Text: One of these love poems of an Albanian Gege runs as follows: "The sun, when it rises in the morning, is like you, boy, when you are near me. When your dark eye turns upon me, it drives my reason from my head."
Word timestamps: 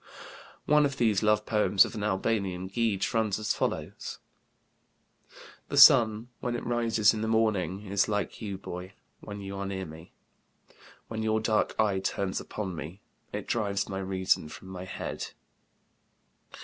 One 0.65 0.83
of 0.83 0.97
these 0.97 1.21
love 1.21 1.45
poems 1.45 1.85
of 1.85 1.93
an 1.93 2.03
Albanian 2.03 2.69
Gege 2.69 3.13
runs 3.13 3.37
as 3.37 3.53
follows: 3.53 4.17
"The 5.69 5.77
sun, 5.77 6.29
when 6.39 6.55
it 6.55 6.65
rises 6.65 7.13
in 7.13 7.21
the 7.21 7.27
morning, 7.27 7.85
is 7.85 8.07
like 8.09 8.41
you, 8.41 8.57
boy, 8.57 8.93
when 9.19 9.41
you 9.41 9.55
are 9.57 9.65
near 9.67 9.85
me. 9.85 10.11
When 11.07 11.21
your 11.21 11.39
dark 11.39 11.79
eye 11.79 11.99
turns 11.99 12.41
upon 12.41 12.75
me, 12.75 13.03
it 13.31 13.47
drives 13.47 13.87
my 13.89 13.99
reason 13.99 14.49
from 14.49 14.69
my 14.69 14.85
head." 14.85 15.33